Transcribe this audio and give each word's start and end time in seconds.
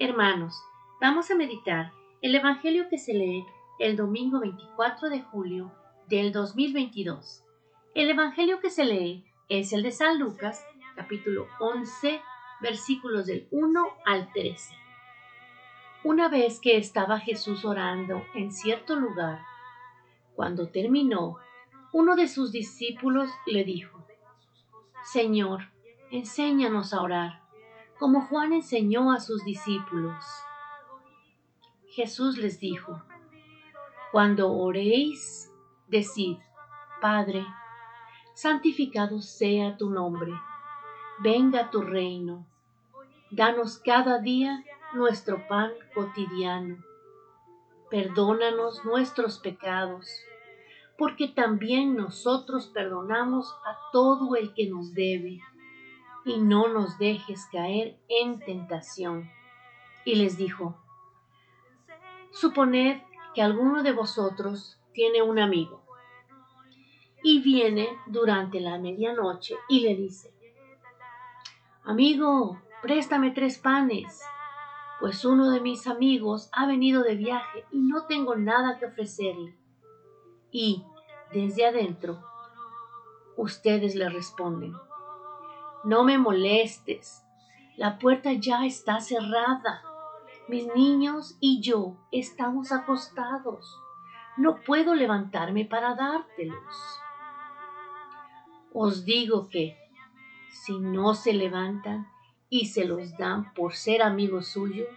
Hermanos, 0.00 0.60
vamos 1.00 1.30
a 1.30 1.36
meditar 1.36 1.92
el 2.20 2.34
Evangelio 2.34 2.88
que 2.90 2.98
se 2.98 3.14
lee 3.14 3.46
el 3.78 3.94
domingo 3.94 4.40
24 4.40 5.08
de 5.08 5.22
julio 5.22 5.72
del 6.08 6.32
2022. 6.32 7.44
El 7.94 8.10
Evangelio 8.10 8.58
que 8.58 8.70
se 8.70 8.84
lee 8.84 9.24
es 9.48 9.72
el 9.72 9.84
de 9.84 9.92
San 9.92 10.18
Lucas, 10.18 10.66
capítulo 10.96 11.46
11, 11.60 12.20
versículos 12.60 13.26
del 13.26 13.46
1 13.52 13.86
al 14.04 14.32
13. 14.32 14.74
Una 16.02 16.28
vez 16.28 16.58
que 16.58 16.76
estaba 16.76 17.20
Jesús 17.20 17.64
orando 17.64 18.20
en 18.34 18.50
cierto 18.50 18.96
lugar, 18.96 19.42
cuando 20.34 20.70
terminó, 20.70 21.36
uno 21.92 22.16
de 22.16 22.26
sus 22.26 22.50
discípulos 22.50 23.30
le 23.46 23.62
dijo, 23.62 24.04
Señor, 25.04 25.70
enséñanos 26.10 26.92
a 26.92 27.00
orar, 27.00 27.43
como 27.98 28.26
Juan 28.26 28.52
enseñó 28.52 29.12
a 29.12 29.20
sus 29.20 29.44
discípulos. 29.44 30.24
Jesús 31.88 32.38
les 32.38 32.58
dijo, 32.58 33.02
Cuando 34.10 34.52
oréis, 34.52 35.52
decid, 35.88 36.38
Padre, 37.00 37.46
santificado 38.34 39.20
sea 39.20 39.76
tu 39.76 39.90
nombre, 39.90 40.32
venga 41.20 41.70
tu 41.70 41.82
reino, 41.82 42.46
danos 43.30 43.78
cada 43.78 44.18
día 44.18 44.64
nuestro 44.92 45.46
pan 45.46 45.70
cotidiano, 45.94 46.78
perdónanos 47.90 48.84
nuestros 48.84 49.38
pecados, 49.38 50.08
porque 50.98 51.28
también 51.28 51.96
nosotros 51.96 52.66
perdonamos 52.68 53.52
a 53.64 53.76
todo 53.92 54.34
el 54.36 54.52
que 54.54 54.68
nos 54.68 54.94
debe 54.94 55.40
y 56.24 56.38
no 56.38 56.68
nos 56.68 56.98
dejes 56.98 57.46
caer 57.52 57.98
en 58.08 58.40
tentación. 58.40 59.30
Y 60.04 60.16
les 60.16 60.36
dijo, 60.36 60.76
Suponed 62.30 63.02
que 63.34 63.42
alguno 63.42 63.82
de 63.82 63.92
vosotros 63.92 64.80
tiene 64.92 65.22
un 65.22 65.38
amigo 65.38 65.84
y 67.22 67.40
viene 67.40 67.88
durante 68.06 68.60
la 68.60 68.78
medianoche 68.78 69.56
y 69.68 69.80
le 69.80 69.96
dice, 69.96 70.32
Amigo, 71.84 72.60
préstame 72.82 73.30
tres 73.30 73.58
panes, 73.58 74.22
pues 75.00 75.24
uno 75.24 75.50
de 75.50 75.60
mis 75.60 75.86
amigos 75.86 76.48
ha 76.52 76.66
venido 76.66 77.02
de 77.02 77.14
viaje 77.14 77.64
y 77.70 77.78
no 77.78 78.06
tengo 78.06 78.36
nada 78.36 78.78
que 78.78 78.86
ofrecerle. 78.86 79.56
Y 80.50 80.84
desde 81.32 81.66
adentro, 81.66 82.22
ustedes 83.36 83.94
le 83.94 84.08
responden, 84.08 84.74
no 85.84 86.04
me 86.04 86.18
molestes. 86.18 87.24
La 87.76 87.98
puerta 87.98 88.32
ya 88.32 88.64
está 88.64 89.00
cerrada. 89.00 89.82
Mis 90.48 90.66
niños 90.74 91.36
y 91.40 91.60
yo 91.60 91.96
estamos 92.10 92.72
acostados. 92.72 93.78
No 94.36 94.60
puedo 94.62 94.94
levantarme 94.94 95.64
para 95.64 95.94
dártelos. 95.94 97.00
Os 98.72 99.04
digo 99.04 99.48
que, 99.48 99.76
si 100.50 100.78
no 100.78 101.14
se 101.14 101.32
levantan 101.32 102.08
y 102.48 102.66
se 102.66 102.84
los 102.84 103.16
dan 103.16 103.52
por 103.54 103.74
ser 103.74 104.02
amigos 104.02 104.48
suyos, 104.48 104.88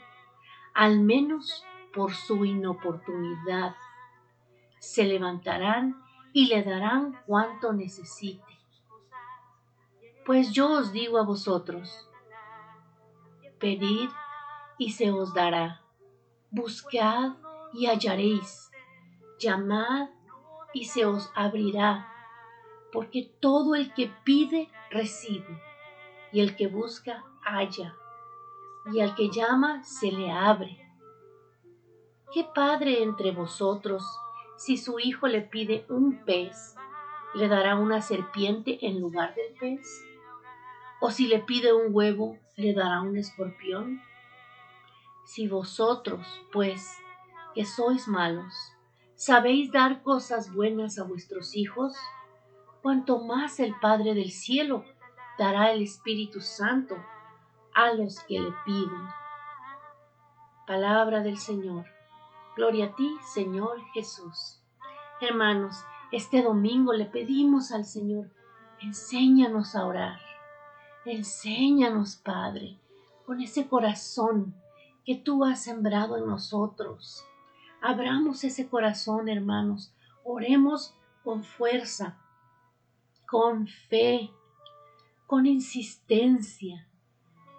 al 0.74 1.00
menos 1.00 1.64
por 1.94 2.14
su 2.14 2.46
inoportunidad, 2.46 3.76
se 4.80 5.04
levantarán 5.04 6.02
y 6.34 6.48
le 6.48 6.64
darán 6.64 7.20
cuanto 7.26 7.74
necesite. 7.74 8.57
Pues 10.28 10.52
yo 10.52 10.70
os 10.70 10.92
digo 10.92 11.18
a 11.20 11.24
vosotros, 11.24 12.06
pedid 13.60 14.10
y 14.78 14.92
se 14.92 15.10
os 15.10 15.34
dará, 15.34 15.84
buscad 16.52 17.38
y 17.72 17.86
hallaréis, 17.86 18.70
llamad 19.40 20.10
y 20.74 20.84
se 20.84 21.06
os 21.06 21.32
abrirá, 21.34 22.12
porque 22.92 23.38
todo 23.40 23.74
el 23.74 23.94
que 23.94 24.12
pide 24.26 24.70
recibe, 24.92 25.64
y 26.34 26.42
el 26.42 26.58
que 26.58 26.68
busca 26.68 27.24
halla, 27.46 27.96
y 28.92 29.00
al 29.00 29.16
que 29.16 29.30
llama 29.30 29.82
se 29.86 30.12
le 30.12 30.30
abre. 30.30 30.78
¿Qué 32.34 32.44
padre 32.44 33.02
entre 33.02 33.32
vosotros, 33.32 34.04
si 34.58 34.76
su 34.76 35.00
hijo 35.00 35.30
le 35.30 35.40
pide 35.40 35.86
un 35.88 36.26
pez, 36.26 36.76
le 37.34 37.48
dará 37.48 37.78
una 37.78 38.02
serpiente 38.02 38.86
en 38.86 39.00
lugar 39.00 39.34
del 39.34 39.54
pez? 39.54 40.04
¿O 41.00 41.12
si 41.12 41.28
le 41.28 41.40
pide 41.40 41.74
un 41.74 41.94
huevo, 41.94 42.40
le 42.56 42.74
dará 42.74 43.02
un 43.02 43.18
escorpión? 43.18 44.02
Si 45.26 45.48
vosotros, 45.48 46.26
pues, 46.52 46.98
que 47.54 47.66
sois 47.66 48.08
malos, 48.08 48.54
sabéis 49.16 49.72
dar 49.72 50.02
cosas 50.02 50.52
buenas 50.54 50.98
a 50.98 51.04
vuestros 51.04 51.56
hijos, 51.56 51.96
cuanto 52.82 53.20
más 53.20 53.60
el 53.60 53.76
Padre 53.80 54.16
del 54.16 54.32
cielo 54.32 54.84
dará 55.38 55.72
el 55.72 55.84
Espíritu 55.84 56.42
Santo 56.42 56.96
a 57.76 57.94
los 57.94 58.20
que 58.22 58.40
le 58.40 58.52
piden. 58.66 59.08
Palabra 60.66 61.22
del 61.22 61.38
Señor. 61.38 61.86
Gloria 62.56 62.88
a 62.88 62.96
ti, 62.96 63.16
Señor 63.34 63.80
Jesús. 63.94 64.64
Hermanos, 65.22 65.76
este 66.12 66.42
domingo 66.42 66.94
le 66.94 67.06
pedimos 67.06 67.72
al 67.72 67.86
Señor, 67.86 68.32
enséñanos 68.82 69.76
a 69.76 69.86
orar. 69.86 70.27
Enséñanos, 71.10 72.18
Padre, 72.18 72.78
con 73.26 73.40
ese 73.40 73.70
corazón 73.70 74.54
que 75.06 75.16
tú 75.16 75.46
has 75.46 75.64
sembrado 75.64 76.18
en 76.18 76.28
nosotros. 76.28 77.24
Abramos 77.82 78.44
ese 78.44 78.68
corazón, 78.68 79.30
hermanos. 79.30 79.94
Oremos 80.26 80.94
con 81.24 81.46
fuerza, 81.46 82.18
con 83.26 83.68
fe, 83.68 84.32
con 85.28 85.46
insistencia. 85.46 86.90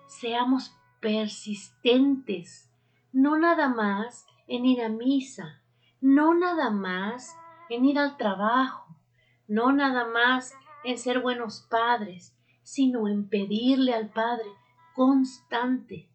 Seamos 0.06 0.76
persistentes, 1.00 2.70
no 3.12 3.38
nada 3.38 3.70
más 3.70 4.26
en 4.46 4.66
ir 4.66 4.82
a 4.82 4.90
misa, 4.90 5.62
no 6.02 6.34
nada 6.34 6.68
más 6.68 7.34
en 7.70 7.86
ir 7.86 7.98
al 7.98 8.18
trabajo, 8.18 8.94
no 9.46 9.72
nada 9.72 10.06
más 10.06 10.52
en 10.84 10.98
ser 10.98 11.20
buenos 11.20 11.66
padres, 11.70 12.37
sino 12.70 13.08
en 13.08 13.26
pedirle 13.26 13.94
al 13.94 14.10
Padre 14.10 14.44
constante. 14.94 16.06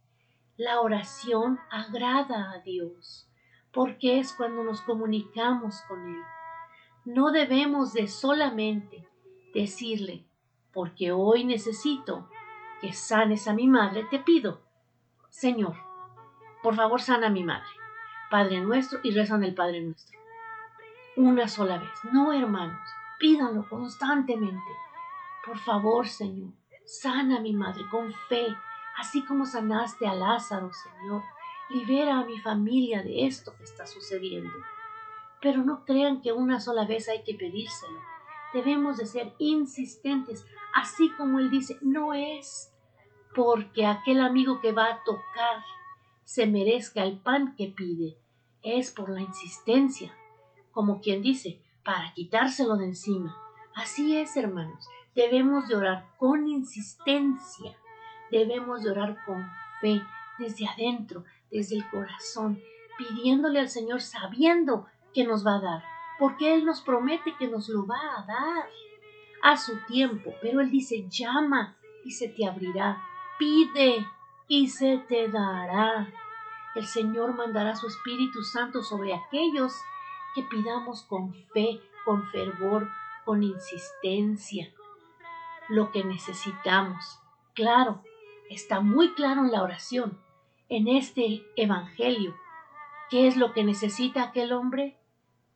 La 0.56 0.82
oración 0.82 1.60
agrada 1.72 2.52
a 2.52 2.60
Dios, 2.60 3.28
porque 3.72 4.20
es 4.20 4.34
cuando 4.34 4.64
nos 4.64 4.82
comunicamos 4.82 5.82
con 5.88 6.08
Él. 6.08 6.22
No 7.06 7.32
debemos 7.32 7.94
de 7.94 8.08
solamente 8.08 9.08
decirle, 9.56 10.28
porque 10.72 11.12
hoy 11.12 11.44
necesito 11.44 12.30
que 12.82 12.94
sanes 12.94 13.48
a 13.48 13.54
mi 13.54 13.68
madre, 13.68 14.06
te 14.12 14.20
pido, 14.20 14.62
Señor, 15.32 15.76
por 16.62 16.76
favor 16.76 17.02
sana 17.02 17.28
a 17.28 17.32
mi 17.32 17.44
madre, 17.44 17.68
Padre 18.30 18.62
nuestro, 18.62 19.00
y 19.02 19.10
rezan 19.10 19.44
el 19.44 19.56
Padre 19.56 19.82
nuestro. 19.82 20.20
Una 21.18 21.48
sola 21.48 21.80
vez, 21.80 22.00
no 22.12 22.32
hermanos, 22.32 22.88
pídanlo 23.18 23.68
constantemente 23.68 24.83
por 25.46 25.58
favor, 25.60 26.08
Señor, 26.08 26.54
sana 26.86 27.38
a 27.38 27.42
mi 27.42 27.54
madre 27.54 27.84
con 27.92 28.14
fe, 28.30 28.48
así 28.98 29.26
como 29.26 29.46
sanaste 29.46 30.08
a 30.08 30.14
Lázaro, 30.14 30.72
Señor. 30.72 31.22
Libera 31.70 32.20
a 32.20 32.26
mi 32.26 32.40
familia 32.40 33.04
de 33.04 33.26
esto 33.26 33.56
que 33.58 33.64
está 33.64 33.86
sucediendo. 33.86 34.54
Pero 35.42 35.64
no 35.64 35.86
crean 35.86 36.22
que 36.22 36.32
una 36.32 36.60
sola 36.60 36.86
vez 36.86 37.10
hay 37.10 37.24
que 37.24 37.34
pedírselo. 37.34 38.00
Debemos 38.54 38.98
de 38.98 39.06
ser 39.06 39.34
insistentes, 39.40 40.46
así 40.74 41.10
como 41.12 41.40
Él 41.40 41.50
dice, 41.50 41.78
no 41.82 42.14
es 42.14 42.72
porque 43.34 43.86
aquel 43.86 44.20
amigo 44.22 44.62
que 44.62 44.72
va 44.72 44.86
a 44.86 45.04
tocar 45.04 45.64
se 46.24 46.46
merezca 46.46 47.04
el 47.04 47.20
pan 47.20 47.56
que 47.56 47.68
pide, 47.68 48.18
es 48.62 48.92
por 48.92 49.10
la 49.10 49.22
insistencia, 49.22 50.16
como 50.72 51.02
quien 51.02 51.22
dice, 51.22 51.62
para 51.84 52.14
quitárselo 52.14 52.78
de 52.78 52.86
encima. 52.86 53.36
Así 53.76 54.16
es, 54.16 54.38
hermanos, 54.38 54.88
Debemos 55.16 55.68
de 55.68 55.76
orar 55.76 56.08
con 56.18 56.48
insistencia, 56.48 57.78
debemos 58.32 58.82
de 58.82 58.90
orar 58.90 59.24
con 59.26 59.46
fe, 59.80 60.02
desde 60.40 60.68
adentro, 60.68 61.24
desde 61.52 61.76
el 61.76 61.88
corazón, 61.92 62.60
pidiéndole 62.98 63.60
al 63.60 63.70
Señor 63.70 64.02
sabiendo 64.02 64.88
que 65.14 65.24
nos 65.24 65.46
va 65.46 65.58
a 65.58 65.62
dar, 65.62 65.84
porque 66.18 66.56
Él 66.56 66.66
nos 66.66 66.82
promete 66.82 67.36
que 67.38 67.48
nos 67.48 67.70
lo 67.70 67.86
va 67.86 68.00
a 68.18 68.26
dar 68.26 68.68
a 69.44 69.56
su 69.58 69.78
tiempo, 69.86 70.34
pero 70.42 70.62
Él 70.62 70.72
dice, 70.72 71.06
llama 71.10 71.78
y 72.04 72.12
se 72.12 72.30
te 72.30 72.48
abrirá, 72.48 73.04
pide 73.38 74.08
y 74.48 74.70
se 74.70 74.98
te 74.98 75.28
dará. 75.28 76.12
El 76.74 76.88
Señor 76.88 77.36
mandará 77.36 77.76
su 77.76 77.88
Espíritu 77.88 78.42
Santo 78.42 78.82
sobre 78.82 79.14
aquellos 79.14 79.76
que 80.34 80.42
pidamos 80.42 81.04
con 81.04 81.36
fe, 81.54 81.80
con 82.04 82.28
fervor, 82.30 82.90
con 83.26 83.44
insistencia 83.44 84.74
lo 85.70 85.92
que 85.92 86.04
necesitamos. 86.04 87.20
Claro, 87.54 88.04
está 88.50 88.80
muy 88.82 89.14
claro 89.14 89.42
en 89.42 89.52
la 89.52 89.64
oración. 89.64 90.20
en 90.70 90.88
este 90.88 91.46
Evangelio. 91.56 92.36
¿Qué 93.10 93.28
es 93.28 93.38
lo 93.38 93.54
que 93.54 93.64
necesita 93.64 94.24
aquel 94.24 94.54
hombre? 94.54 94.98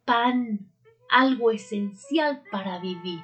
Pan, 0.05 0.69
algo 1.09 1.49
esencial 1.49 2.43
para 2.51 2.77
vivir. 2.77 3.23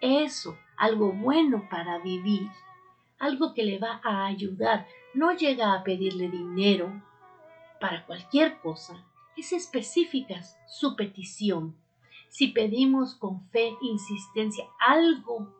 Eso, 0.00 0.56
algo 0.76 1.12
bueno 1.12 1.66
para 1.68 1.98
vivir, 1.98 2.48
algo 3.18 3.52
que 3.52 3.64
le 3.64 3.78
va 3.78 4.00
a 4.04 4.26
ayudar. 4.26 4.86
No 5.12 5.32
llega 5.32 5.74
a 5.74 5.82
pedirle 5.82 6.28
dinero 6.28 7.02
para 7.80 8.06
cualquier 8.06 8.58
cosa, 8.60 9.04
es 9.36 9.52
específica 9.52 10.40
su 10.68 10.96
petición. 10.96 11.76
Si 12.28 12.48
pedimos 12.48 13.14
con 13.14 13.48
fe, 13.50 13.76
insistencia, 13.80 14.64
algo 14.78 15.54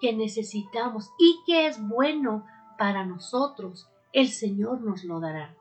que 0.00 0.12
necesitamos 0.12 1.10
y 1.18 1.40
que 1.46 1.66
es 1.66 1.80
bueno 1.80 2.46
para 2.78 3.04
nosotros, 3.04 3.88
el 4.12 4.28
Señor 4.28 4.80
nos 4.80 5.04
lo 5.04 5.20
dará. 5.20 5.54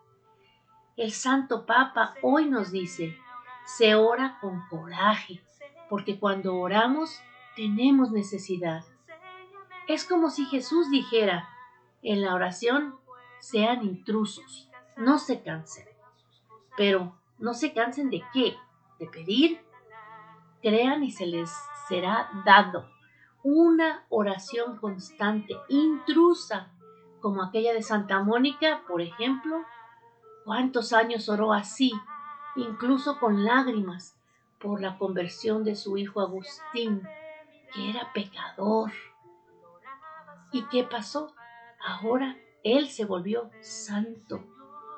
El 0.97 1.11
Santo 1.11 1.65
Papa 1.65 2.15
hoy 2.21 2.45
nos 2.45 2.71
dice, 2.71 3.17
se 3.65 3.95
ora 3.95 4.37
con 4.39 4.67
coraje, 4.69 5.41
porque 5.89 6.19
cuando 6.19 6.55
oramos 6.55 7.19
tenemos 7.55 8.11
necesidad. 8.11 8.83
Es 9.87 10.05
como 10.05 10.29
si 10.29 10.45
Jesús 10.45 10.89
dijera, 10.89 11.49
en 12.01 12.21
la 12.21 12.33
oración 12.33 12.95
sean 13.39 13.83
intrusos, 13.83 14.69
no 14.97 15.19
se 15.19 15.41
cansen. 15.41 15.87
Pero 16.77 17.15
no 17.39 17.53
se 17.53 17.73
cansen 17.73 18.09
de 18.09 18.23
qué? 18.33 18.55
De 18.99 19.07
pedir. 19.07 19.61
Crean 20.61 21.03
y 21.03 21.11
se 21.11 21.25
les 21.25 21.51
será 21.87 22.29
dado. 22.45 22.89
Una 23.47 24.03
oración 24.09 24.77
constante, 24.77 25.55
intrusa, 25.69 26.71
como 27.21 27.43
aquella 27.43 27.73
de 27.73 27.83
Santa 27.83 28.23
Mónica, 28.23 28.81
por 28.87 29.03
ejemplo. 29.03 29.61
¿Cuántos 30.45 30.93
años 30.93 31.29
oró 31.29 31.53
así, 31.53 31.91
incluso 32.55 33.19
con 33.19 33.45
lágrimas, 33.45 34.15
por 34.59 34.81
la 34.81 34.97
conversión 34.97 35.63
de 35.63 35.75
su 35.75 35.95
hijo 35.95 36.21
Agustín, 36.21 37.03
que 37.71 37.91
era 37.91 38.11
pecador? 38.13 38.91
¿Y 40.51 40.63
qué 40.69 40.83
pasó? 40.83 41.31
Ahora 41.85 42.37
él 42.63 42.89
se 42.89 43.05
volvió 43.05 43.51
santo. 43.61 44.43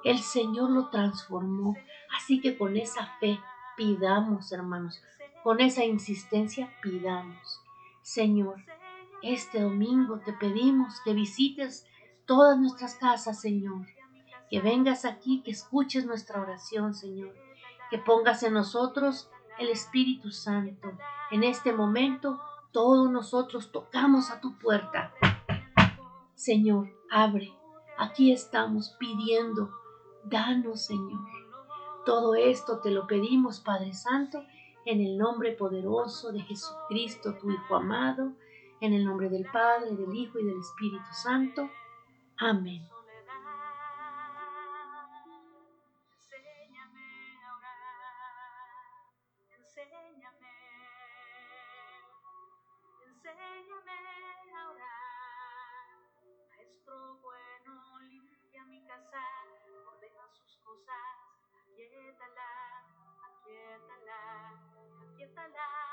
El 0.05 0.19
Señor 0.19 0.69
lo 0.69 0.87
transformó. 0.87 1.75
Así 2.15 2.39
que 2.39 2.57
con 2.57 2.77
esa 2.77 3.07
fe 3.19 3.41
pidamos, 3.75 4.53
hermanos, 4.53 5.03
con 5.43 5.59
esa 5.59 5.83
insistencia 5.83 6.73
pidamos. 6.81 7.66
Señor, 8.07 8.63
este 9.21 9.59
domingo 9.59 10.19
te 10.19 10.31
pedimos 10.31 11.01
que 11.01 11.13
visites 11.13 11.85
todas 12.25 12.57
nuestras 12.57 12.95
casas, 12.95 13.41
Señor. 13.41 13.85
Que 14.49 14.61
vengas 14.61 15.03
aquí, 15.03 15.41
que 15.43 15.51
escuches 15.51 16.05
nuestra 16.05 16.41
oración, 16.41 16.93
Señor. 16.93 17.35
Que 17.91 17.97
pongas 17.97 18.43
en 18.43 18.53
nosotros 18.53 19.29
el 19.59 19.67
Espíritu 19.67 20.31
Santo. 20.31 20.89
En 21.31 21.43
este 21.43 21.73
momento, 21.73 22.39
todos 22.71 23.11
nosotros 23.11 23.73
tocamos 23.73 24.31
a 24.31 24.39
tu 24.39 24.57
puerta. 24.57 25.11
Señor, 26.33 26.87
abre. 27.11 27.51
Aquí 27.97 28.31
estamos 28.31 28.95
pidiendo. 28.97 29.69
Danos, 30.23 30.85
Señor. 30.85 31.27
Todo 32.05 32.35
esto 32.35 32.79
te 32.79 32.89
lo 32.89 33.05
pedimos, 33.05 33.59
Padre 33.59 33.93
Santo, 33.93 34.45
en 34.87 35.01
el 35.01 35.17
nombre 35.17 35.51
poderoso 35.51 36.31
de 36.31 36.39
Jesucristo, 36.39 37.35
tu 37.37 37.51
Hijo 37.51 37.75
amado, 37.75 38.31
en 38.79 38.93
el 38.93 39.03
nombre 39.03 39.27
del 39.27 39.45
Padre, 39.51 39.93
del 39.93 40.15
Hijo 40.15 40.39
y 40.39 40.45
del 40.45 40.59
Espíritu 40.59 41.11
Santo. 41.11 41.69
Amén. 42.37 42.87
Ordena 59.89 60.27
sus 60.29 60.57
cosas, 60.63 61.17
empieza 65.19 65.47
la 65.47 65.86